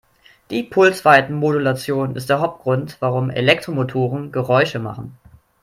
Die 0.49 0.63
Pulsweitenmodulation 0.63 2.15
ist 2.15 2.27
der 2.29 2.39
Hauptgrund, 2.39 2.97
warum 3.01 3.29
Elektromotoren 3.29 4.31
Geräusche 4.31 4.79
machen. 4.79 5.15